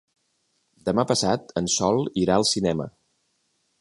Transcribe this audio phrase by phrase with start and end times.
[0.87, 2.89] Demà passat en Sol irà al cinema.